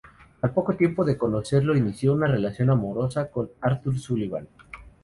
Al 0.41 0.51
poco 0.51 0.75
tiempo 0.75 1.05
de 1.05 1.15
conocerlo 1.15 1.77
inició 1.77 2.13
una 2.15 2.25
relación 2.25 2.71
amorosa 2.71 3.29
con 3.29 3.51
Arthur 3.61 3.99
Sullivan. 3.99 4.47